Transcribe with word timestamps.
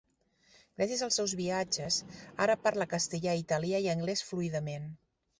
Gràcies 0.79 1.01
als 1.07 1.17
seus 1.19 1.33
viatges, 1.41 1.99
ara 2.45 2.55
parla 2.63 2.87
castellà, 2.93 3.35
italià 3.43 3.83
i 3.85 3.91
anglès 3.93 4.25
fluidament. 4.31 4.89